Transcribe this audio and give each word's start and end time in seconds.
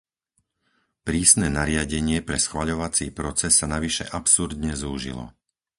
Prísne 1.07 1.47
nariadenie 1.59 2.19
pre 2.27 2.37
schvaľovací 2.45 3.05
proces 3.19 3.53
sa 3.59 3.67
navyše 3.75 4.05
absurdne 4.19 4.71
zúžilo. 4.81 5.25